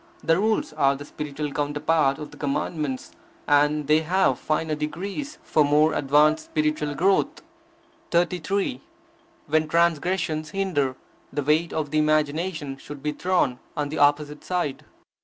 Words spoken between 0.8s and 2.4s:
the spiritual counterpart of the